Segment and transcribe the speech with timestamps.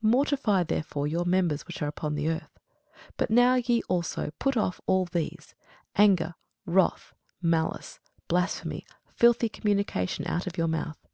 [0.00, 2.56] Mortify therefore your members which are upon the earth.
[3.16, 5.56] But now ye also put off all these;
[5.96, 7.12] anger, wrath,
[7.42, 7.98] malice,
[8.28, 11.04] blasphemy, filthy communication out of your mouth.